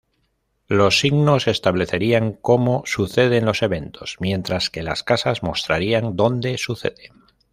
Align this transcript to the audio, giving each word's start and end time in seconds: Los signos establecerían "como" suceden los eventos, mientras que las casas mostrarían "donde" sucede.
Los 0.67 0.97
signos 0.99 1.47
establecerían 1.47 2.31
"como" 2.33 2.81
suceden 2.87 3.45
los 3.45 3.61
eventos, 3.61 4.15
mientras 4.19 4.71
que 4.71 4.81
las 4.81 5.03
casas 5.03 5.43
mostrarían 5.43 6.15
"donde" 6.15 6.57
sucede. 6.57 7.11